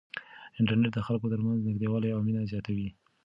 انټرنیټ 0.59 0.91
د 0.95 0.99
خلکو 1.07 1.31
ترمنځ 1.33 1.59
نږدېوالی 1.67 2.09
او 2.13 2.19
مینه 2.25 2.41
زیاتوي. 2.51 2.89